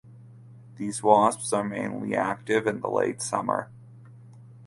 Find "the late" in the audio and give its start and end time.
2.79-3.21